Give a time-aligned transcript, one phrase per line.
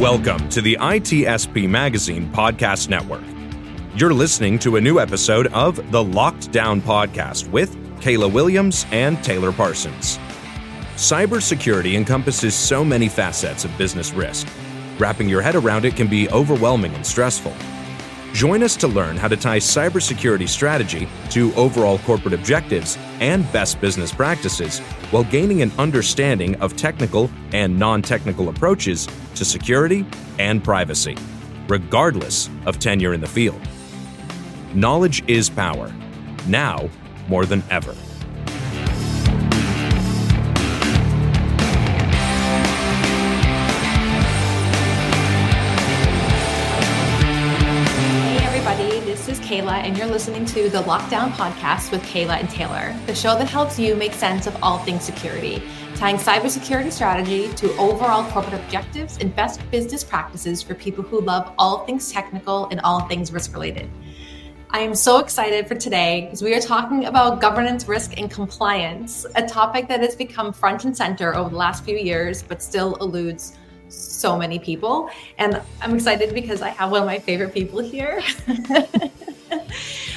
[0.00, 3.22] Welcome to the ITSP Magazine Podcast Network.
[3.94, 9.22] You're listening to a new episode of the Locked Down Podcast with Kayla Williams and
[9.22, 10.18] Taylor Parsons.
[10.96, 14.48] Cybersecurity encompasses so many facets of business risk.
[14.98, 17.54] Wrapping your head around it can be overwhelming and stressful.
[18.34, 23.80] Join us to learn how to tie cybersecurity strategy to overall corporate objectives and best
[23.80, 24.80] business practices
[25.12, 30.04] while gaining an understanding of technical and non technical approaches to security
[30.40, 31.16] and privacy,
[31.68, 33.60] regardless of tenure in the field.
[34.74, 35.94] Knowledge is power,
[36.48, 36.90] now
[37.28, 37.94] more than ever.
[50.14, 54.12] Listening to the Lockdown Podcast with Kayla and Taylor, the show that helps you make
[54.12, 55.60] sense of all things security,
[55.96, 61.52] tying cybersecurity strategy to overall corporate objectives and best business practices for people who love
[61.58, 63.90] all things technical and all things risk related.
[64.70, 69.26] I am so excited for today because we are talking about governance, risk, and compliance,
[69.34, 72.94] a topic that has become front and center over the last few years, but still
[73.00, 73.58] eludes
[73.94, 75.10] so many people.
[75.38, 78.20] And I'm excited because I have one of my favorite people here.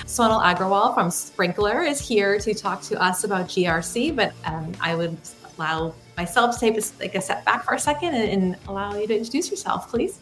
[0.05, 4.95] Sonal Agrawal from Sprinklr is here to talk to us about GRC, but um, I
[4.95, 5.17] would
[5.57, 8.95] allow myself to take a, like a step back for a second and, and, allow
[8.95, 10.19] you to introduce yourself, please.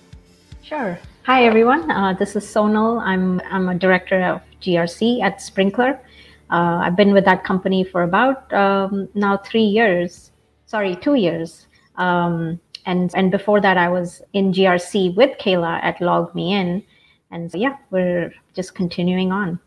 [0.63, 0.99] Sure.
[1.23, 1.91] Hi, everyone.
[1.91, 3.01] Uh, this is Sonal.
[3.01, 5.99] I'm, I'm a director of GRC at Sprinklr.
[6.49, 10.31] Uh, I've been with that company for about um, now three years.
[10.65, 11.67] Sorry, two years.
[11.95, 16.83] Um, and and before that, I was in GRC with Kayla at LogMeIn
[17.31, 19.59] And so, yeah, we're just continuing on.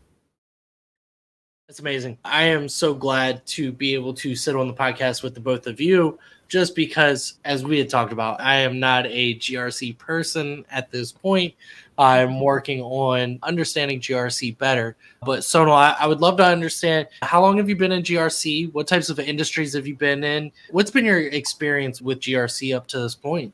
[1.67, 2.17] That's amazing.
[2.25, 5.67] I am so glad to be able to sit on the podcast with the both
[5.67, 10.65] of you, just because, as we had talked about, I am not a GRC person
[10.71, 11.53] at this point.
[11.99, 14.95] I'm working on understanding GRC better.
[15.21, 18.73] But Sonal, I, I would love to understand how long have you been in GRC?
[18.73, 20.49] What types of industries have you been in?
[20.71, 23.53] What's been your experience with GRC up to this point?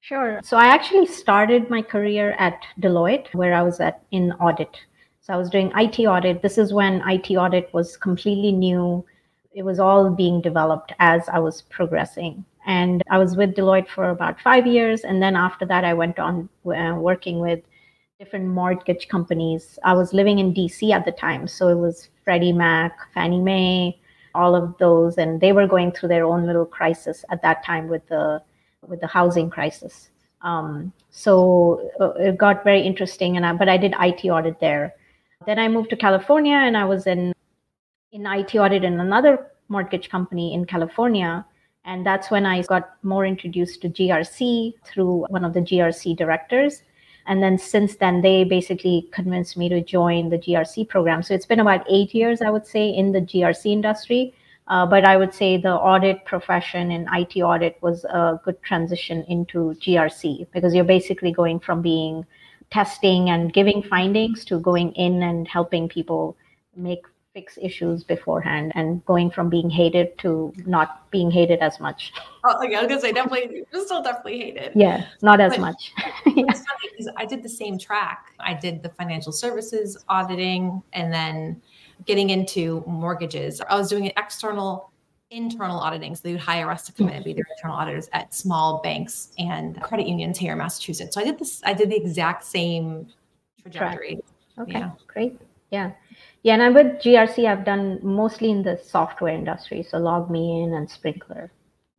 [0.00, 0.40] Sure.
[0.42, 4.76] So I actually started my career at Deloitte, where I was at in audit.
[5.20, 6.42] So I was doing IT audit.
[6.42, 9.04] This is when IT audit was completely new.
[9.52, 12.44] It was all being developed as I was progressing.
[12.66, 15.02] And I was with Deloitte for about five years.
[15.02, 17.60] And then after that, I went on uh, working with
[18.18, 19.78] different mortgage companies.
[19.82, 21.48] I was living in DC at the time.
[21.48, 23.98] So it was Freddie Mac, Fannie Mae,
[24.34, 25.18] all of those.
[25.18, 28.42] And they were going through their own little crisis at that time with the
[28.86, 30.10] with the housing crisis.
[30.42, 33.36] Um, so uh, it got very interesting.
[33.36, 34.94] And I, but I did IT audit there.
[35.46, 37.32] Then I moved to California and I was in
[38.12, 41.44] in IT audit in another mortgage company in California.
[41.84, 46.82] And that's when I got more introduced to GRC through one of the GRC directors.
[47.26, 51.22] And then since then, they basically convinced me to join the GRC program.
[51.22, 54.34] So it's been about eight years, I would say, in the GRC industry.
[54.66, 59.24] Uh, but I would say the audit profession and IT audit was a good transition
[59.24, 62.24] into GRC because you're basically going from being
[62.70, 66.36] testing and giving findings to going in and helping people
[66.76, 72.12] make fix issues beforehand and going from being hated to not being hated as much.
[72.42, 74.72] Oh, yeah, I was gonna say definitely, still definitely hated.
[74.74, 75.92] Yeah, not as but much.
[76.26, 76.44] yeah.
[76.50, 78.34] Funny I did the same track.
[78.40, 81.60] I did the financial services auditing and then
[82.06, 83.60] getting into mortgages.
[83.60, 84.90] I was doing an external
[85.30, 86.14] internal auditing.
[86.14, 88.80] So they would hire us to come in and be their internal auditors at small
[88.82, 91.14] banks and credit unions here in Massachusetts.
[91.14, 93.06] So I did this, I did the exact same
[93.60, 94.20] trajectory.
[94.58, 94.90] Okay, yeah.
[95.06, 95.40] great.
[95.70, 95.92] Yeah.
[96.42, 97.46] Yeah, and I'm with GRC.
[97.46, 99.82] I've done mostly in the software industry.
[99.82, 101.50] So LogMeIn and Sprinklr.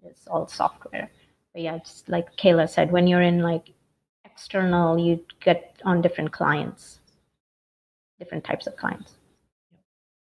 [0.04, 1.12] It's all software.
[1.54, 3.72] But yeah, just like Kayla said, when you're in like
[4.26, 7.00] external, you get on different clients,
[8.18, 9.14] different types of clients.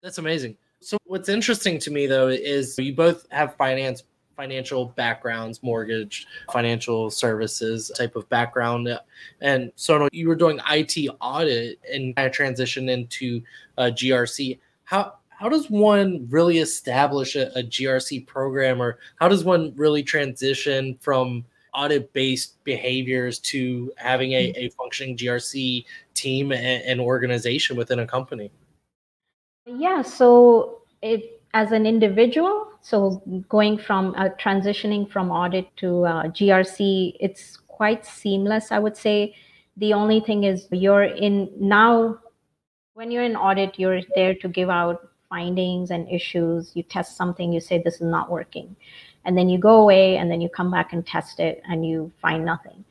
[0.02, 0.56] That's amazing.
[0.80, 4.02] So what's interesting to me though is you both have finance
[4.36, 8.88] financial backgrounds, mortgage, financial services type of background.
[9.40, 13.42] And so you were doing IT audit and kind of transition into
[13.78, 14.58] GRC.
[14.84, 20.02] How how does one really establish a, a GRC program or how does one really
[20.02, 21.44] transition from
[21.74, 25.84] audit based behaviors to having a, a functioning GRC
[26.14, 28.50] team and, and organization within a company?
[29.66, 36.24] Yeah, so it as an individual, so going from uh, transitioning from audit to uh,
[36.24, 39.34] GRC, it's quite seamless, I would say.
[39.78, 42.18] The only thing is you're in now
[42.92, 46.72] when you're in audit, you're there to give out findings and issues.
[46.74, 48.76] You test something, you say this is not working.
[49.24, 52.12] And then you go away and then you come back and test it and you
[52.20, 52.84] find nothing.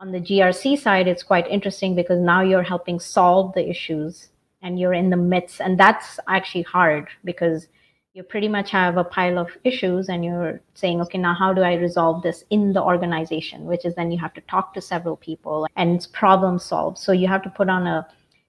[0.00, 4.28] On the GRC side, it's quite interesting because now you're helping solve the issues
[4.60, 5.60] and you're in the midst.
[5.60, 7.68] And that's actually hard because
[8.14, 11.62] you pretty much have a pile of issues and you're saying, okay, now how do
[11.62, 13.64] I resolve this in the organization?
[13.66, 16.98] Which is then you have to talk to several people and it's problem solve.
[16.98, 18.06] So you have to put on a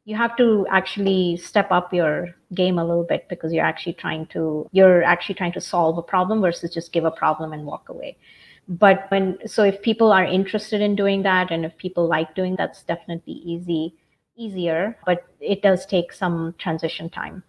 [0.10, 4.26] you have to actually step up your game a little bit because you're actually trying
[4.28, 7.90] to you're actually trying to solve a problem versus just give a problem and walk
[7.90, 8.18] away
[8.68, 12.56] but when so if people are interested in doing that and if people like doing
[12.56, 13.94] that's definitely easy
[14.36, 17.44] easier but it does take some transition time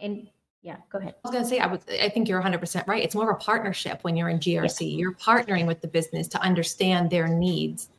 [0.00, 0.26] and
[0.64, 1.14] yeah go ahead.
[1.24, 3.04] I was going to say i would i think you're 100% right.
[3.04, 4.80] It's more of a partnership when you're in grc yes.
[4.80, 7.90] you're partnering with the business to understand their needs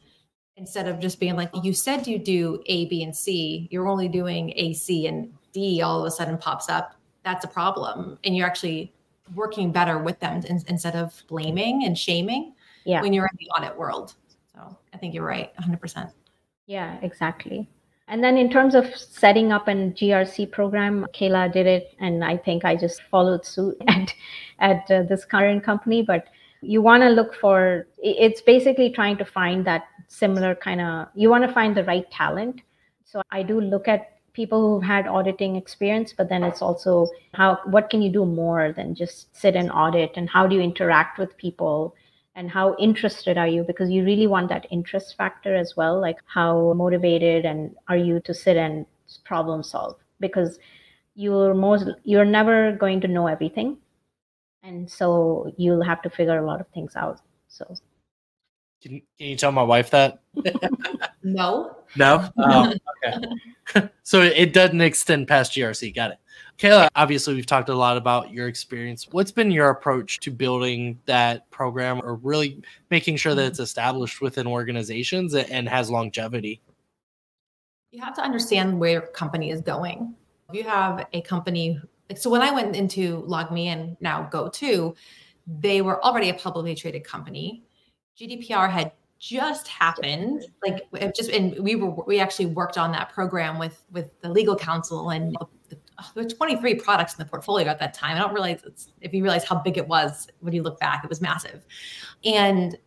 [0.57, 3.69] instead of just being like you said you do a b and c.
[3.71, 6.95] You're only doing a c and d all of a sudden pops up.
[7.23, 8.19] That's a problem.
[8.23, 8.93] And you're actually
[9.33, 12.53] working better with them instead of blaming and shaming
[12.83, 13.01] yeah.
[13.01, 14.13] when you're in the audit world.
[14.53, 16.11] So i think you're right 100%
[16.67, 17.69] yeah exactly
[18.07, 22.37] and then in terms of setting up an grc program kayla did it and i
[22.37, 24.13] think i just followed suit at
[24.59, 26.01] at uh, this current company.
[26.01, 26.27] But
[26.61, 31.29] you want to look for it's basically trying to find that similar kind of you
[31.29, 32.61] want to find the right talent.
[33.03, 37.59] So i do look at people who've had auditing experience but then it's also how
[37.65, 40.11] what can you do more than just sit and audit?
[40.15, 41.95] And how do you interact with people
[42.35, 46.17] and how interested are you because you really want that interest factor as well like
[46.25, 48.85] how motivated and are you to sit and
[49.23, 50.59] problem solve because
[51.15, 53.77] you're most you're never going to know everything
[54.63, 57.75] and so you'll have to figure a lot of things out so
[58.85, 60.19] can you, can you tell my wife that?
[61.23, 61.75] no.
[61.95, 62.29] No?
[62.37, 62.71] Oh,
[63.03, 63.89] okay.
[64.03, 65.95] so it doesn't extend past GRC.
[65.95, 66.17] Got it.
[66.57, 69.07] Kayla, obviously, we've talked a lot about your experience.
[69.11, 74.21] What's been your approach to building that program or really making sure that it's established
[74.21, 76.61] within organizations and has longevity?
[77.91, 80.15] You have to understand where your company is going.
[80.49, 81.79] If you have a company,
[82.15, 84.95] so when I went into LogMe and now GoTo,
[85.47, 87.65] they were already a publicly traded company
[88.19, 93.57] GDPR had just happened like just and we were we actually worked on that program
[93.57, 95.35] with with the legal counsel and
[95.69, 95.77] the,
[96.13, 98.15] there were 23 products in the portfolio at that time.
[98.15, 101.09] I don't realize if you realize how big it was when you look back it
[101.09, 101.65] was massive.
[102.23, 102.77] And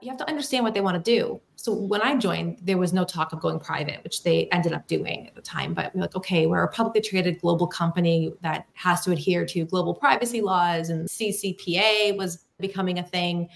[0.00, 1.40] you have to understand what they want to do.
[1.56, 4.86] So when i joined there was no talk of going private which they ended up
[4.86, 5.72] doing at the time.
[5.72, 9.64] But we're like okay we're a publicly traded global company that has to adhere to
[9.64, 13.48] global privacy laws and ccpa was becoming a thing.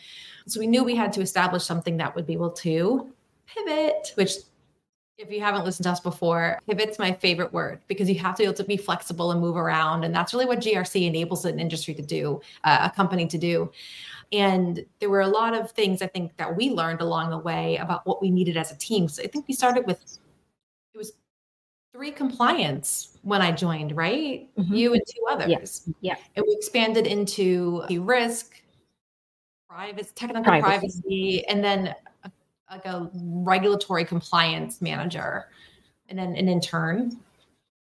[0.46, 3.12] So we knew we had to establish something that would be able to
[3.46, 4.32] pivot, which
[5.18, 8.42] if you haven't listened to us before, pivot's my favorite word because you have to
[8.42, 10.04] be able to be flexible and move around.
[10.04, 13.70] And that's really what GRC enables an industry to do, uh, a company to do.
[14.30, 17.76] And there were a lot of things I think that we learned along the way
[17.78, 19.08] about what we needed as a team.
[19.08, 20.00] So I think we started with
[20.94, 21.12] it was
[21.92, 24.48] three compliance when I joined, right?
[24.56, 24.74] Mm-hmm.
[24.74, 25.48] You and two others.
[25.48, 25.90] Yes.
[26.00, 26.16] Yeah.
[26.36, 28.62] And we expanded into risk,
[29.68, 31.94] privacy, technical privacy, privacy and then
[32.70, 35.48] like a regulatory compliance manager,
[36.08, 37.18] and then an intern.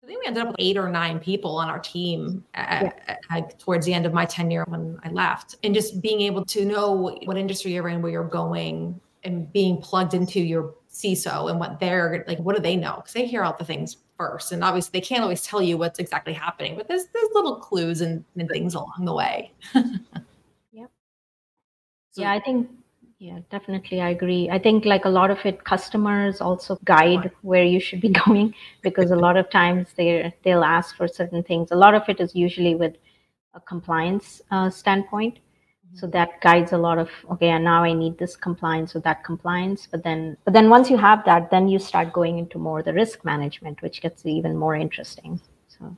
[0.02, 3.16] I think we ended up with eight or nine people on our team at, yeah.
[3.30, 5.56] at, towards the end of my tenure when I left.
[5.62, 9.78] And just being able to know what industry you're in, where you're going, and being
[9.80, 12.96] plugged into your CISO and what they're like, what do they know?
[12.96, 14.52] Because they hear all the things first.
[14.52, 18.02] And obviously, they can't always tell you what's exactly happening, but there's, there's little clues
[18.02, 19.52] and, and things along the way.
[22.14, 22.70] So, yeah, I think
[23.18, 24.50] yeah, definitely I agree.
[24.50, 28.54] I think like a lot of it customers also guide where you should be going
[28.82, 31.70] because a lot of times they they'll ask for certain things.
[31.70, 32.96] A lot of it is usually with
[33.54, 35.34] a compliance uh, standpoint.
[35.36, 35.98] Mm-hmm.
[35.98, 39.22] So that guides a lot of okay, And now I need this compliance or that
[39.24, 39.86] compliance.
[39.90, 42.92] But then but then once you have that, then you start going into more the
[42.92, 45.40] risk management, which gets even more interesting.
[45.68, 45.96] So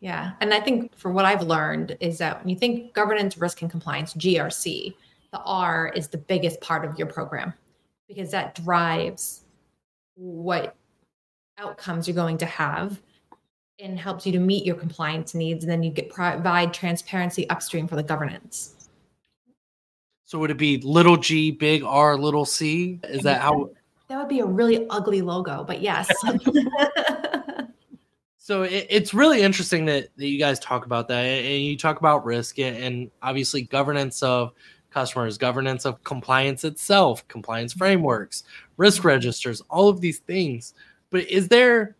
[0.00, 0.32] yeah.
[0.40, 3.70] And I think for what I've learned is that when you think governance, risk, and
[3.70, 4.94] compliance, GRC,
[5.36, 7.52] the R is the biggest part of your program
[8.08, 9.44] because that drives
[10.14, 10.74] what
[11.58, 13.02] outcomes you're going to have
[13.78, 15.62] and helps you to meet your compliance needs.
[15.62, 18.88] And then you get provide transparency upstream for the governance.
[20.24, 22.98] So would it be little g, big R, little c?
[23.04, 23.68] Is that how?
[24.08, 26.08] That would be a really ugly logo, but yes.
[28.38, 31.98] so it, it's really interesting that, that you guys talk about that and you talk
[31.98, 34.52] about risk and, and obviously governance of
[34.96, 38.44] customers, governance of compliance itself, compliance frameworks,
[38.78, 40.72] risk registers, all of these things.
[41.10, 41.96] But is there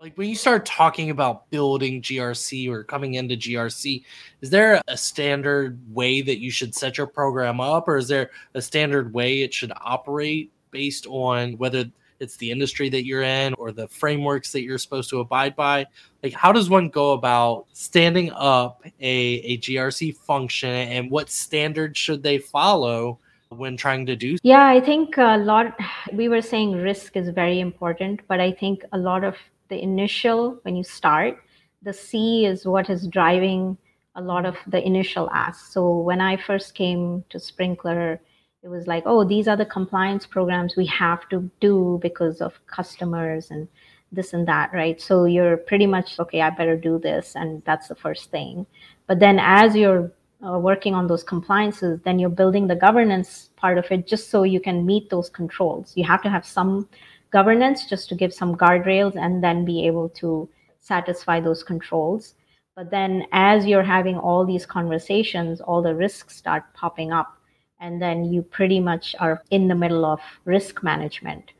[0.00, 4.02] like when you start talking about building GRC or coming into GRC,
[4.40, 8.30] is there a standard way that you should set your program up, or is there
[8.54, 11.84] a standard way it should operate based on whether
[12.20, 15.86] it's the industry that you're in or the frameworks that you're supposed to abide by?
[16.22, 21.98] Like, how does one go about standing up a, a GRC function and what standards
[21.98, 23.18] should they follow?
[23.56, 25.76] when trying to do yeah i think a lot
[26.12, 29.34] we were saying risk is very important but i think a lot of
[29.68, 31.36] the initial when you start
[31.82, 33.76] the c is what is driving
[34.14, 38.20] a lot of the initial ask so when i first came to Sprinklr
[38.62, 42.54] it was like oh these are the compliance programs we have to do because of
[42.66, 43.68] customers and
[44.12, 47.88] this and that right so you're pretty much okay i better do this and that's
[47.88, 48.66] the first thing
[49.06, 50.10] but then as you're
[50.44, 54.42] uh, working on those compliances then you're building the governance part of it just so
[54.42, 56.88] you can meet those controls you have to have some
[57.30, 60.48] governance just to give some guardrails and then be able to
[60.80, 62.34] satisfy those controls.
[62.74, 67.36] But then as you're having all these conversations, all the risks start popping up.
[67.80, 71.52] And then you pretty much are in the middle of risk management.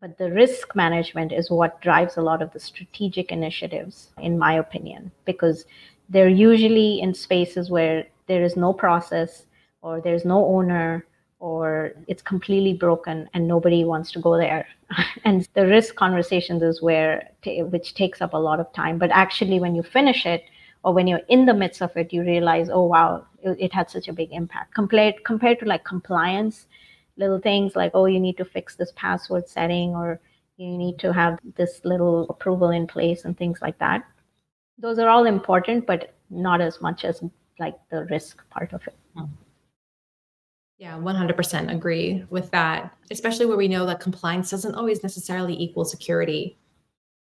[0.00, 4.54] But the risk management is what drives a lot of the strategic initiatives, in my
[4.54, 5.64] opinion, because
[6.08, 9.44] they're usually in spaces where there is no process
[9.82, 11.06] or there's no owner
[11.38, 14.66] or it's completely broken and nobody wants to go there
[15.24, 19.10] and the risk conversations is where t- which takes up a lot of time but
[19.10, 20.44] actually when you finish it
[20.84, 23.90] or when you're in the midst of it you realize oh wow it, it had
[23.90, 26.66] such a big impact compared compared to like compliance
[27.16, 30.20] little things like oh you need to fix this password setting or
[30.56, 34.04] you need to have this little approval in place and things like that
[34.78, 37.22] those are all important but not as much as
[37.58, 39.32] like the risk part of it mm-hmm.
[40.80, 45.84] Yeah, 100% agree with that, especially where we know that compliance doesn't always necessarily equal
[45.84, 46.56] security.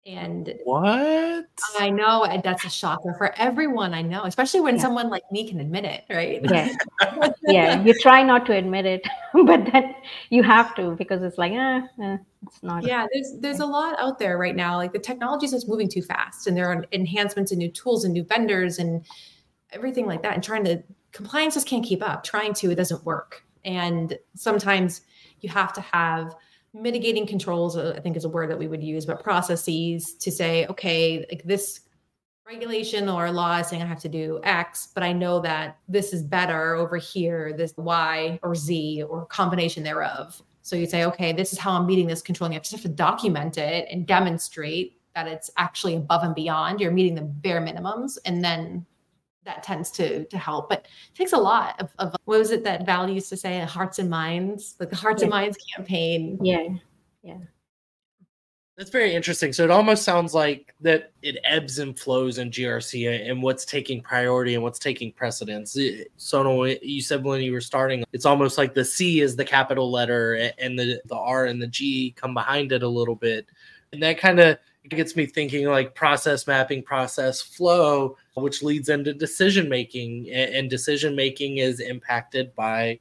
[0.05, 1.45] And what?
[1.77, 4.81] I know that's a shocker for everyone I know, especially when yeah.
[4.81, 6.39] someone like me can admit it, right?
[6.43, 6.73] Yeah.
[7.43, 7.83] yeah.
[7.83, 9.93] You try not to admit it, but then
[10.29, 12.83] you have to because it's like, eh, eh it's not.
[12.85, 14.77] Yeah, there's there's a lot out there right now.
[14.77, 18.05] Like the technology is just moving too fast and there are enhancements and new tools
[18.05, 19.05] and new vendors and
[19.71, 20.33] everything like that.
[20.33, 22.23] And trying to compliance just can't keep up.
[22.23, 23.43] Trying to, it doesn't work.
[23.65, 25.01] And sometimes
[25.41, 26.35] you have to have
[26.73, 30.31] mitigating controls, uh, I think is a word that we would use, but processes to
[30.31, 31.81] say, okay, like this
[32.45, 36.13] regulation or law is saying I have to do X, but I know that this
[36.13, 40.41] is better over here, this Y or Z or combination thereof.
[40.61, 42.45] So you say, okay, this is how I'm meeting this control.
[42.45, 46.35] And you have to, have to document it and demonstrate that it's actually above and
[46.35, 46.79] beyond.
[46.79, 48.17] You're meeting the bare minimums.
[48.25, 48.85] And then
[49.45, 50.69] that tends to to help.
[50.69, 53.59] But it takes a lot of, of what was it that Val used to say,
[53.61, 55.25] hearts and minds, like the hearts yeah.
[55.25, 56.39] and minds campaign.
[56.41, 56.67] Yeah.
[57.23, 57.37] Yeah.
[58.79, 59.51] That's very interesting.
[59.51, 64.01] So it almost sounds like that it ebbs and flows in GRC and what's taking
[64.01, 65.77] priority and what's taking precedence.
[65.77, 69.35] Eh, so eh, you said when you were starting, it's almost like the C is
[69.35, 73.15] the capital letter and the, the R and the G come behind it a little
[73.15, 73.47] bit.
[73.91, 74.57] And that kind of
[74.91, 80.29] it gets me thinking like process mapping, process flow, which leads into decision making.
[80.31, 82.99] And decision making is impacted by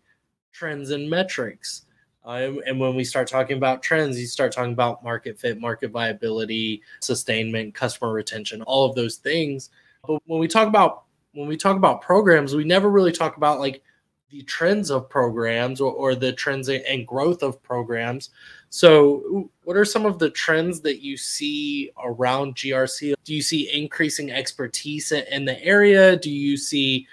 [0.53, 1.87] trends and metrics.
[2.25, 5.91] Um, and when we start talking about trends, you start talking about market fit, market
[5.91, 9.71] viability, sustainment, customer retention, all of those things.
[10.07, 13.61] But when we talk about when we talk about programs, we never really talk about
[13.61, 13.83] like
[14.31, 18.31] the trends of programs or, or the trends and growth of programs.
[18.71, 23.15] So, what are some of the trends that you see around GRC?
[23.25, 26.17] Do you see increasing expertise in the area?
[26.17, 27.07] Do you see,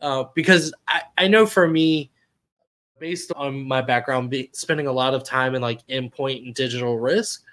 [0.00, 2.10] uh, because I, I know for me,
[2.98, 6.98] based on my background, be, spending a lot of time in like endpoint and digital
[6.98, 7.44] risk,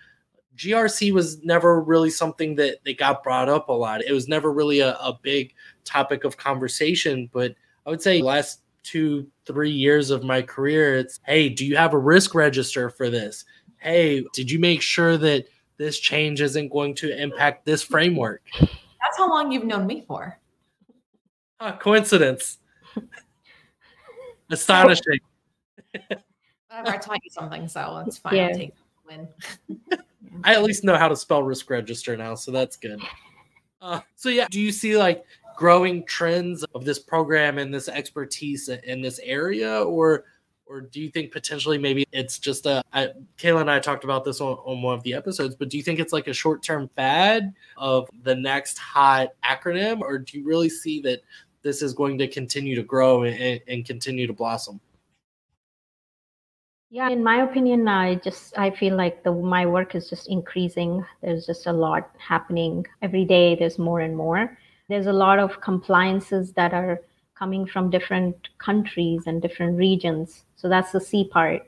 [0.56, 4.04] GRC was never really something that, that got brought up a lot.
[4.04, 5.54] It was never really a, a big
[5.86, 7.30] topic of conversation.
[7.32, 11.76] But I would say last two, three years of my career, it's hey, do you
[11.76, 13.46] have a risk register for this?
[13.78, 15.46] Hey, did you make sure that
[15.78, 18.42] this change isn't going to impact this framework?
[18.60, 20.38] That's how long you've known me for.
[21.60, 22.60] Huh, coincidence.
[24.52, 25.20] Astonishing.
[26.72, 28.36] I taught you something, so it's fine.
[28.36, 28.48] Yeah.
[28.48, 28.74] I'll take
[29.08, 29.28] win.
[30.44, 33.02] I at least know how to spell risk register now, so that's good.
[33.82, 35.24] Uh, so yeah, do you see like
[35.60, 40.24] growing trends of this program and this expertise in this area or
[40.66, 44.24] or do you think potentially maybe it's just a I, Kayla and I talked about
[44.24, 46.64] this on, on one of the episodes, but do you think it's like a short
[46.64, 51.24] term fad of the next hot acronym, or do you really see that
[51.62, 54.80] this is going to continue to grow and, and continue to blossom?
[56.90, 61.06] Yeah, in my opinion, I just I feel like the my work is just increasing.
[61.22, 63.56] There's just a lot happening every day.
[63.56, 64.58] There's more and more.
[64.90, 67.00] There's a lot of compliances that are
[67.36, 70.44] coming from different countries and different regions.
[70.56, 71.62] So that's the C part,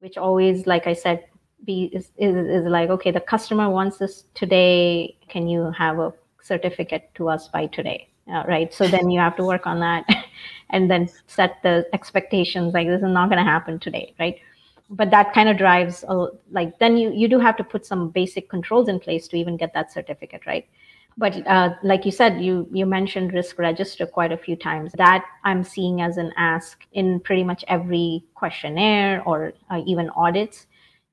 [0.00, 1.24] which always, like I said,
[1.64, 5.16] be is, is, is like, okay, the customer wants this today.
[5.28, 8.08] Can you have a certificate to us by today?
[8.30, 8.72] Uh, right.
[8.72, 10.06] So then you have to work on that
[10.70, 14.14] and then set the expectations like this is not going to happen today.
[14.20, 14.38] Right.
[14.90, 18.10] But that kind of drives a, like then you, you do have to put some
[18.10, 20.42] basic controls in place to even get that certificate.
[20.46, 20.68] Right
[21.18, 24.92] but uh, like you said you you mentioned risk register quite a few times.
[24.96, 30.66] That i'm seeing as an ask in pretty much every questionnaire or uh, even audits.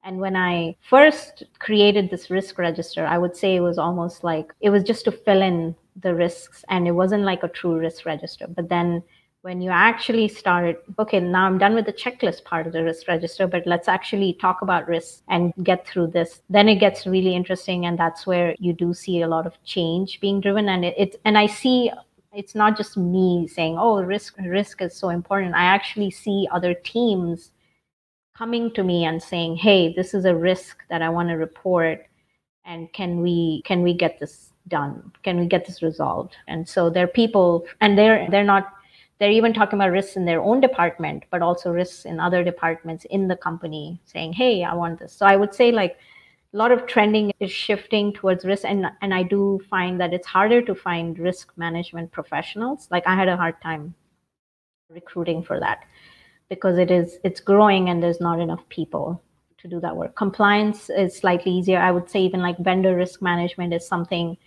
[0.03, 4.53] And when i first created this risk register i would say it was almost like
[4.61, 8.05] it was just to fill in the risks and it wasn't like a true risk
[8.05, 8.47] register.
[8.47, 9.01] But then
[9.45, 13.07] when you actually start, okay, now I'm done with the checklist part of the risk
[13.07, 16.41] register, but let's actually talk about risks and get through this.
[16.49, 17.85] Then it gets really interesting.
[17.85, 20.67] And that's where you do see a lot of change being driven.
[20.67, 21.91] And it, it and I see
[22.33, 25.53] it's not just me saying, oh, risk risk is so important.
[25.53, 27.51] I actually see other teams
[28.35, 32.07] coming to me and saying, hey, this is a risk that I want to report.
[32.65, 35.11] And can we can we get this done?
[35.21, 36.35] Can we get this resolved?
[36.47, 38.71] And so there are people and they're they're not
[39.19, 43.05] they're even talking about risks in their own department but also risks in other departments
[43.05, 45.13] in the company saying hey i want this.
[45.13, 45.97] So i would say like
[46.53, 48.65] a lot of trending is shifting towards risk.
[48.65, 52.87] And and i do find that it's harder to find risk management professionals.
[52.91, 53.93] Like i had a hard time
[54.89, 55.85] recruiting for that
[56.49, 59.21] because it is it's growing and there's not enough people
[59.57, 60.15] to do that work.
[60.15, 61.79] Compliance is slightly easier.
[61.79, 64.37] I would say even like vendor risk management is something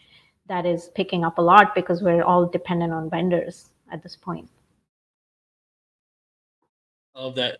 [0.46, 4.48] that is picking up a lot because we're all dependent on vendors at this point
[7.18, 7.58] of that.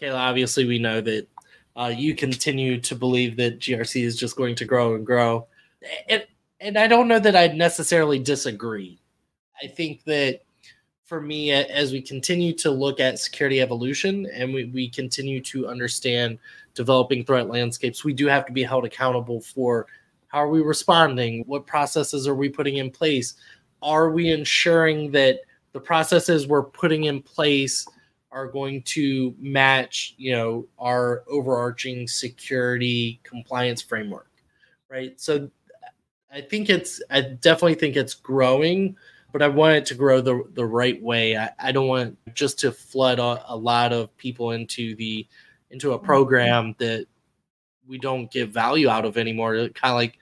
[0.00, 1.28] Kayla, obviously, we know that
[1.76, 5.46] uh, you continue to believe that GRC is just going to grow and grow.
[6.08, 6.24] And,
[6.60, 8.98] and I don't know that I'd necessarily disagree.
[9.62, 10.42] I think that
[11.04, 15.68] for me, as we continue to look at security evolution and we, we continue to
[15.68, 16.38] understand
[16.74, 19.86] developing threat landscapes, we do have to be held accountable for
[20.28, 21.44] how are we responding?
[21.46, 23.34] What processes are we putting in place?
[23.82, 25.40] Are we ensuring that
[25.72, 27.86] the processes we're putting in place
[28.34, 34.28] are going to match, you know, our overarching security compliance framework,
[34.90, 35.18] right?
[35.20, 35.48] So
[36.32, 38.96] I think it's, I definitely think it's growing,
[39.32, 41.36] but I want it to grow the, the right way.
[41.36, 45.28] I, I don't want just to flood a, a lot of people into the,
[45.70, 47.06] into a program that
[47.86, 49.54] we don't get value out of anymore.
[49.54, 50.18] Kind of like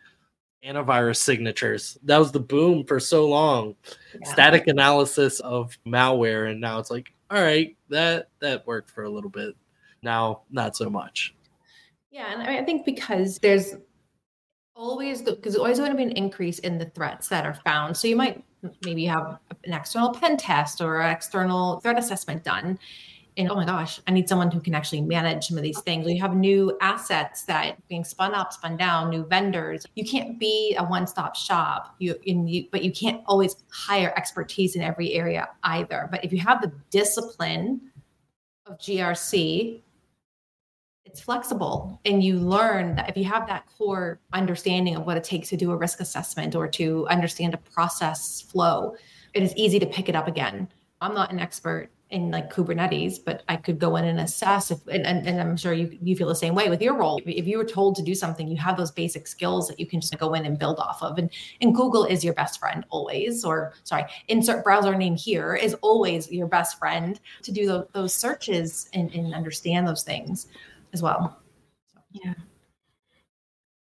[0.63, 1.97] antivirus signatures.
[2.05, 3.75] That was the boom for so long.
[4.13, 4.31] Yeah.
[4.31, 9.11] Static analysis of malware, and now it's like, all right, that that worked for a
[9.11, 9.57] little bit.
[10.03, 11.35] Now, not so much.
[12.11, 13.75] Yeah, and I think because there's
[14.77, 17.97] always because there's always going to be an increase in the threats that are found.
[17.97, 18.45] So you might
[18.85, 22.79] maybe have an external pen test or an external threat assessment done,
[23.37, 26.07] and oh my gosh, I need someone who can actually manage some of these things.
[26.07, 29.87] You have new assets that being spun up, spun down, new vendors.
[29.95, 31.95] You can't be a one-stop shop.
[31.99, 36.09] You you, but you can't always hire expertise in every area either.
[36.11, 37.81] But if you have the discipline
[38.67, 39.81] of GRC,
[41.05, 45.25] it's flexible and you learn that if you have that core understanding of what it
[45.25, 48.95] takes to do a risk assessment or to understand a process flow,
[49.35, 50.69] it is easy to pick it up again.
[51.01, 54.87] I'm not an expert in like Kubernetes, but I could go in and assess if,
[54.87, 57.21] and, and, and, I'm sure you, you feel the same way with your role.
[57.25, 60.01] If you were told to do something, you have those basic skills that you can
[60.01, 61.17] just go in and build off of.
[61.19, 61.31] And,
[61.63, 66.31] and Google is your best friend always, or sorry, insert browser name here is always
[66.31, 70.49] your best friend to do those, those searches and, and understand those things
[70.93, 71.41] as well.
[72.13, 72.35] Yeah.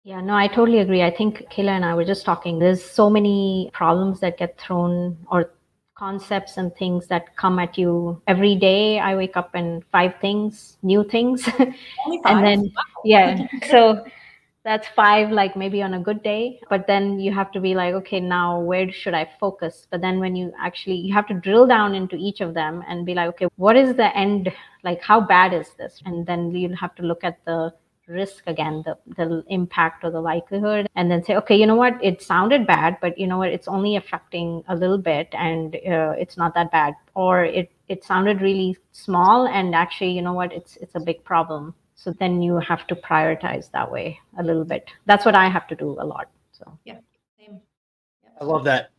[0.04, 1.02] Yeah, no, I totally agree.
[1.02, 2.60] I think Kayla and I were just talking.
[2.60, 5.52] There's so many problems that get thrown or
[5.96, 9.00] concepts and things that come at you every day.
[9.00, 11.48] I wake up and five things, new things.
[12.26, 12.72] and then,
[13.04, 13.48] yeah.
[13.72, 14.06] So
[14.64, 16.60] that's five, like maybe on a good day.
[16.70, 19.88] But then you have to be like, okay, now where should I focus?
[19.90, 23.06] But then when you actually, you have to drill down into each of them and
[23.06, 24.52] be like, okay, what is the end?
[24.84, 26.02] Like, how bad is this?
[26.06, 27.74] And then you'll have to look at the
[28.08, 31.98] risk again, the, the impact or the likelihood, and then say, okay, you know what,
[32.04, 36.14] it sounded bad, but you know what, it's only affecting a little bit and uh,
[36.18, 36.94] it's not that bad.
[37.16, 41.24] Or it, it sounded really small and actually, you know what, it's, it's a big
[41.24, 41.74] problem.
[41.96, 44.90] So then you have to prioritize that way a little bit.
[45.06, 46.30] That's what I have to do a lot.
[46.52, 47.00] So, yeah,
[47.40, 47.62] same.
[48.24, 48.30] Yeah.
[48.42, 48.92] I love that.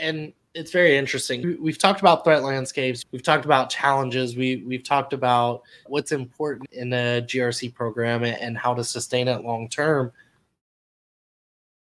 [0.00, 1.58] And it's very interesting.
[1.60, 3.04] We've talked about threat landscapes.
[3.12, 4.36] We've talked about challenges.
[4.36, 9.44] We we've talked about what's important in a GRC program and how to sustain it
[9.44, 10.12] long term.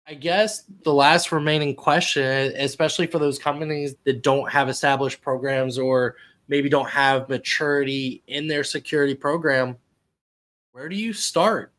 [0.06, 5.80] I guess the last remaining question, especially for those companies that don't have established programs
[5.80, 6.18] or
[6.50, 9.78] maybe don't have maturity in their security program,
[10.74, 11.72] where do you start?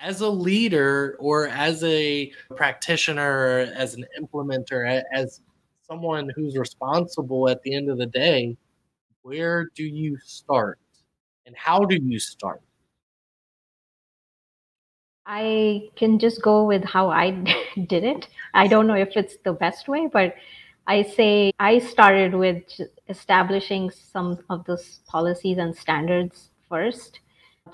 [0.00, 5.40] As a leader or as a practitioner, as an implementer, as
[5.92, 8.56] someone who's responsible at the end of the day,
[9.22, 10.78] where do you start
[11.44, 12.62] and how do you start?
[15.26, 17.30] I can just go with how I
[17.86, 18.28] did it.
[18.54, 20.34] I don't know if it's the best way, but
[20.86, 22.64] I say I started with
[23.08, 27.20] establishing some of those policies and standards first,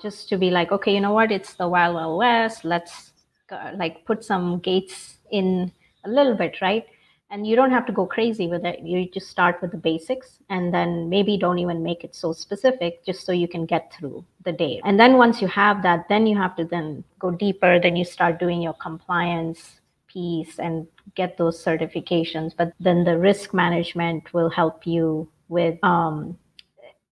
[0.01, 1.31] just to be like, okay, you know what?
[1.31, 2.65] It's the Wild Wild West.
[2.65, 3.13] Let's
[3.49, 5.71] uh, like put some gates in
[6.03, 6.85] a little bit, right?
[7.31, 8.79] And you don't have to go crazy with it.
[8.81, 13.05] You just start with the basics and then maybe don't even make it so specific
[13.05, 14.81] just so you can get through the day.
[14.83, 17.79] And then once you have that then you have to then go deeper.
[17.79, 22.53] Then you start doing your compliance piece and get those certifications.
[22.57, 26.37] But then the risk management will help you with um,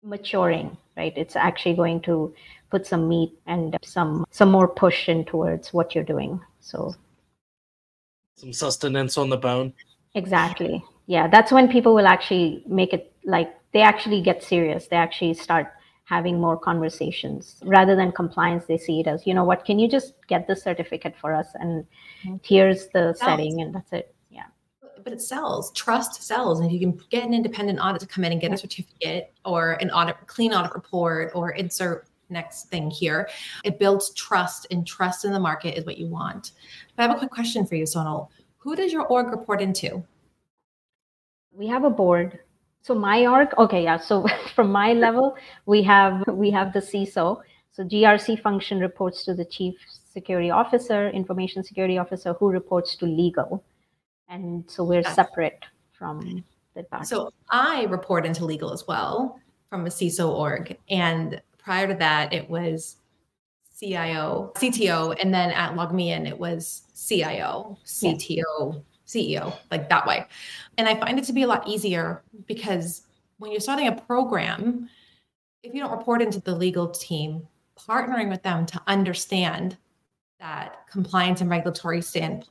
[0.02, 1.12] maturing right?
[1.16, 2.34] It's actually going to
[2.70, 6.40] put some meat and some some more push in towards what you're doing.
[6.60, 6.94] So
[8.36, 9.72] some sustenance on the bone
[10.14, 10.84] Exactly.
[11.06, 14.86] Yeah, that's when people will actually make it like they actually get serious.
[14.86, 15.72] They actually start
[16.04, 18.66] having more conversations rather than compliance.
[18.66, 21.48] They see it as, you know what, can you just get the certificate for us?
[21.54, 21.84] And
[22.24, 22.36] mm-hmm.
[22.42, 24.14] here's the setting, and that's it.
[24.30, 24.46] Yeah.
[25.02, 25.72] But it sells.
[25.72, 26.60] Trust sells.
[26.60, 29.32] And if you can get an independent audit to come in and get a certificate
[29.44, 33.28] or an audit, clean audit report or insert next thing here.
[33.62, 36.52] It builds trust, and trust in the market is what you want.
[36.96, 38.28] But I have a quick question for you, Sonal.
[38.62, 40.04] Who does your org report into?
[41.52, 42.38] We have a board.
[42.82, 43.98] So my org, okay, yeah.
[43.98, 47.42] So from my level, we have we have the CISO.
[47.72, 49.74] So GRC function reports to the chief
[50.12, 53.64] security officer, information security officer, who reports to legal,
[54.28, 55.64] and so we're separate
[55.98, 56.44] from
[56.74, 57.06] the back.
[57.06, 62.32] So I report into legal as well from a CISO org, and prior to that,
[62.32, 62.96] it was
[63.82, 70.24] CIO, CTO, and then at LogMeIn it was CIO, CTO, CEO, like that way.
[70.78, 73.02] And I find it to be a lot easier because
[73.38, 74.88] when you're starting a program,
[75.64, 79.76] if you don't report into the legal team, partnering with them to understand
[80.38, 82.48] that compliance and regulatory stand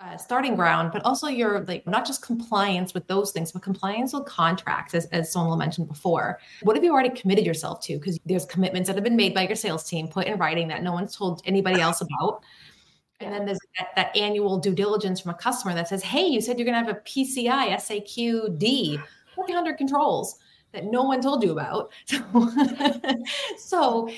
[0.00, 4.12] uh, starting ground, but also your like not just compliance with those things, but compliance
[4.12, 6.38] with contracts, as, as Sonal mentioned before.
[6.62, 7.98] What have you already committed yourself to?
[7.98, 10.82] Because there's commitments that have been made by your sales team, put in writing that
[10.82, 12.42] no one's told anybody else about.
[13.20, 16.40] And then there's that, that annual due diligence from a customer that says, hey, you
[16.40, 19.02] said you're going to have a PCI SAQD,
[19.34, 20.38] 400 controls
[20.72, 21.92] that no one told you about.
[23.56, 24.10] so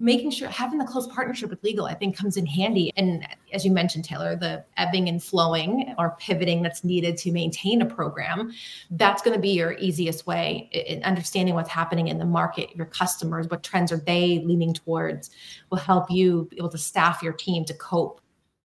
[0.00, 2.90] making sure having the close partnership with legal, I think, comes in handy.
[2.96, 7.82] And as you mentioned, Taylor, the ebbing and flowing or pivoting that's needed to maintain
[7.82, 8.50] a program,
[8.92, 12.86] that's going to be your easiest way in understanding what's happening in the market, your
[12.86, 15.30] customers, what trends are they leaning towards,
[15.70, 18.22] will help you be able to staff your team to cope.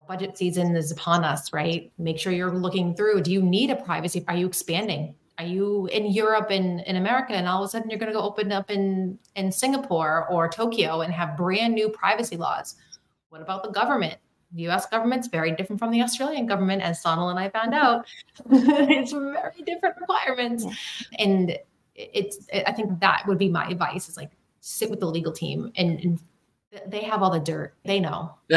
[0.07, 1.91] Budget season is upon us, right?
[1.97, 3.21] Make sure you're looking through.
[3.21, 4.23] Do you need a privacy?
[4.27, 5.15] Are you expanding?
[5.37, 8.17] Are you in Europe and in America and all of a sudden you're going to
[8.17, 12.75] go open up in in Singapore or Tokyo and have brand new privacy laws?
[13.29, 14.17] What about the government?
[14.53, 18.05] The US government's very different from the Australian government, as Sonal and I found out.
[18.49, 20.65] it's very different requirements.
[21.19, 21.57] And
[21.95, 25.71] it's I think that would be my advice is like sit with the legal team
[25.75, 26.19] and, and
[26.87, 27.73] they have all the dirt.
[27.83, 28.35] They know.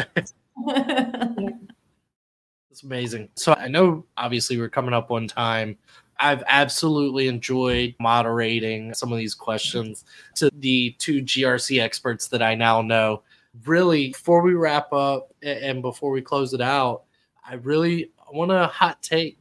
[2.69, 3.29] That's amazing.
[3.35, 5.77] So I know obviously we're coming up on time.
[6.20, 10.04] I've absolutely enjoyed moderating some of these questions
[10.35, 13.22] to the two GRC experts that I now know.
[13.64, 17.04] Really, before we wrap up and before we close it out,
[17.48, 19.38] I really want a hot take.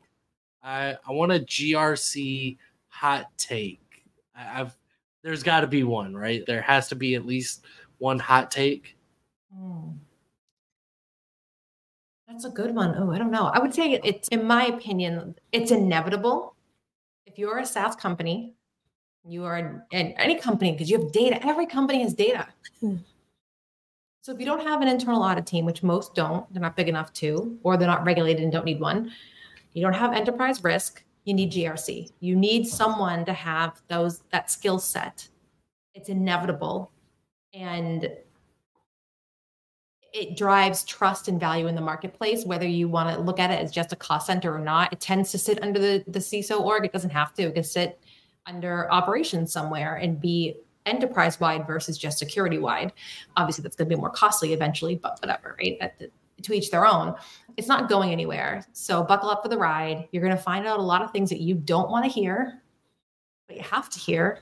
[0.63, 3.81] I, I want a GRC hot take.
[4.35, 4.75] I've
[5.23, 6.45] there's got to be one, right?
[6.45, 7.65] There has to be at least
[7.97, 8.95] one hot take.
[9.53, 9.89] Hmm.
[12.27, 12.93] That's a good one.
[12.97, 13.47] Oh, I don't know.
[13.47, 16.55] I would say it's, in my opinion, it's inevitable
[17.27, 18.55] if you're a SaaS company,
[19.27, 21.45] you are in any company because you have data.
[21.45, 22.47] Every company has data.
[22.81, 22.99] Mm.
[24.21, 26.89] So if you don't have an internal audit team, which most don't, they're not big
[26.89, 29.11] enough to, or they're not regulated and don't need one,
[29.73, 32.11] you don't have enterprise risk, you need GRC.
[32.21, 35.27] You need someone to have those that skill set.
[35.93, 36.91] It's inevitable.
[37.53, 38.09] And
[40.17, 43.59] it drives trust and value in the marketplace, whether you want to look at it
[43.59, 44.91] as just a cost center or not.
[44.91, 46.85] It tends to sit under the, the CISO org.
[46.85, 47.43] It doesn't have to.
[47.43, 47.99] It can sit
[48.47, 50.55] under operations somewhere and be
[50.87, 52.93] enterprise wide versus just security wide.
[53.35, 55.77] Obviously, that's going to be more costly eventually, but whatever, right?
[55.81, 56.09] At the,
[56.41, 57.13] to each their own.
[57.55, 58.65] It's not going anywhere.
[58.73, 60.07] So buckle up for the ride.
[60.11, 62.63] You're going to find out a lot of things that you don't want to hear,
[63.47, 64.41] but you have to hear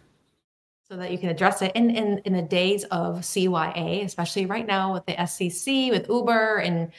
[0.88, 1.72] so that you can address it.
[1.76, 6.58] And in, in the days of CYA, especially right now with the SEC, with Uber,
[6.58, 6.92] and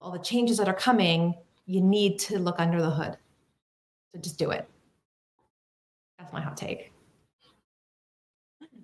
[0.00, 1.34] all the changes that are coming,
[1.66, 3.16] you need to look under the hood.
[4.12, 4.66] So just do it.
[6.18, 6.90] That's my hot take.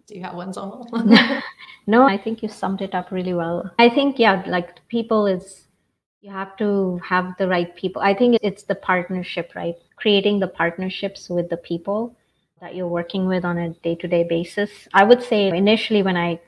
[0.06, 1.42] Do you have one, Sonal?
[1.86, 3.70] no, I think you summed it up really well.
[3.78, 5.68] I think, yeah, like people is,
[6.22, 8.00] you have to have the right people.
[8.00, 9.74] I think it's the partnership, right?
[9.96, 12.16] Creating the partnerships with the people
[12.60, 14.70] that you're working with on a day to day basis.
[14.92, 16.40] I would say initially when I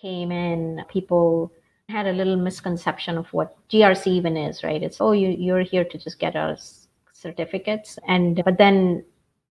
[0.00, 1.52] came in, people
[1.88, 4.82] had a little misconception of what GRC even is, right?
[4.82, 7.98] It's, oh, you, you're here to just get us certificates.
[8.06, 9.04] And, but then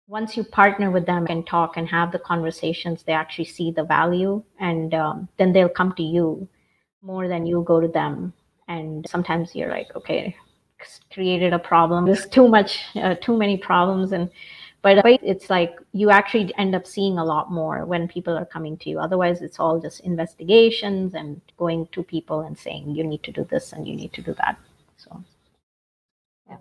[0.07, 3.85] once you partner with them and talk and have the conversations, they actually see the
[3.85, 6.49] value and um, then they'll come to you
[7.03, 8.33] more than you go to them.
[8.69, 10.37] And sometimes you're like, okay,
[11.13, 12.07] created a problem.
[12.07, 14.13] There's too much, uh, too many problems.
[14.13, 14.31] And,
[14.83, 18.79] but it's like you actually end up seeing a lot more when people are coming
[18.79, 18.99] to you.
[18.99, 23.45] Otherwise, it's all just investigations and going to people and saying, you need to do
[23.45, 24.59] this and you need to do that.
[24.97, 25.23] So
[26.49, 26.57] yeah.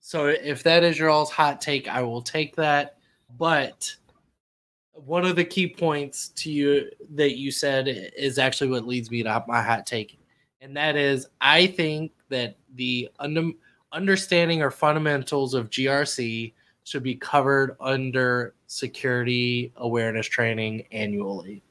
[0.00, 2.98] so if that is your all's hot take, I will take that.
[3.38, 3.94] But
[4.92, 9.22] one of the key points to you that you said is actually what leads me
[9.22, 10.18] to my hot take,
[10.60, 13.50] and that is I think that the under,
[13.92, 16.52] understanding or fundamentals of GRC
[16.84, 21.62] should be covered under security awareness training annually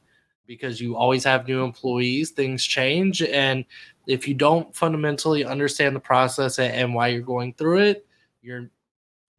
[0.45, 3.65] because you always have new employees, things change, and
[4.07, 8.07] if you don't fundamentally understand the process and why you're going through it,
[8.41, 8.69] you're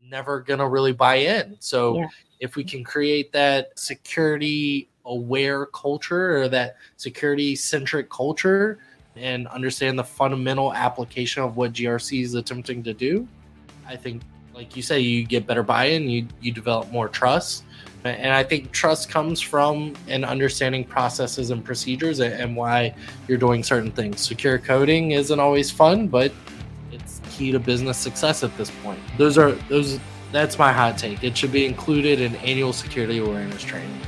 [0.00, 1.56] never going to really buy in.
[1.58, 2.06] So yeah.
[2.38, 8.78] if we can create that security aware culture or that security centric culture
[9.16, 13.26] and understand the fundamental application of what GRC is attempting to do,
[13.88, 14.22] I think
[14.54, 17.64] like you say you get better buy-in, you you develop more trust.
[18.04, 22.94] And I think trust comes from an understanding processes and procedures and why
[23.28, 24.22] you're doing certain things.
[24.22, 26.32] Secure coding isn't always fun, but
[26.92, 29.00] it's key to business success at this point.
[29.18, 30.00] Those are those.
[30.32, 31.22] That's my hot take.
[31.22, 34.00] It should be included in annual security awareness training.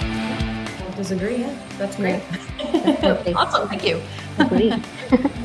[0.00, 1.36] I disagree.
[1.36, 2.22] Yeah, that's great.
[3.36, 3.68] awesome.
[3.68, 4.02] Thank you.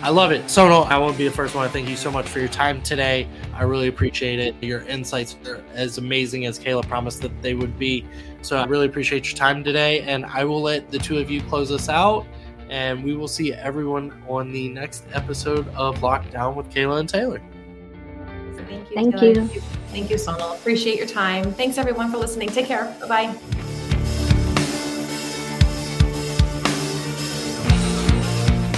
[0.00, 0.44] I love it.
[0.44, 2.80] Sonal, I won't be the first one to thank you so much for your time
[2.82, 3.28] today.
[3.52, 4.54] I really appreciate it.
[4.62, 8.06] Your insights are as amazing as Kayla promised that they would be.
[8.42, 10.02] So I really appreciate your time today.
[10.02, 12.26] And I will let the two of you close us out
[12.70, 17.40] and we will see everyone on the next episode of Lockdown with Kayla and Taylor.
[18.68, 18.94] Thank you.
[18.94, 19.42] Thank Taylor.
[19.52, 19.60] you.
[19.90, 20.54] Thank you, Sonal.
[20.54, 21.52] Appreciate your time.
[21.52, 22.50] Thanks everyone for listening.
[22.50, 22.94] Take care.
[23.00, 23.67] Bye bye.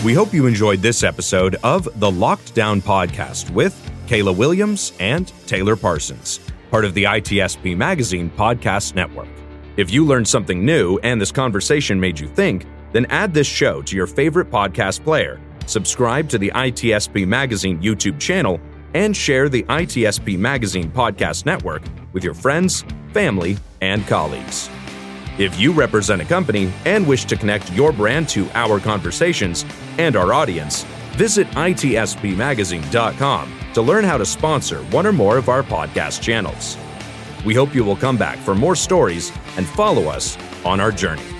[0.02, 5.30] We hope you enjoyed this episode of the Locked Down Podcast with Kayla Williams and
[5.46, 9.28] Taylor Parsons, part of the ITSP Magazine Podcast Network.
[9.76, 13.82] If you learned something new and this conversation made you think, then add this show
[13.82, 18.58] to your favorite podcast player, subscribe to the ITSP Magazine YouTube channel,
[18.94, 21.82] and share the ITSP Magazine Podcast Network
[22.14, 24.70] with your friends, family, and colleagues.
[25.40, 29.64] If you represent a company and wish to connect your brand to our conversations
[29.96, 35.62] and our audience, visit itspmagazine.com to learn how to sponsor one or more of our
[35.62, 36.76] podcast channels.
[37.42, 41.39] We hope you will come back for more stories and follow us on our journey.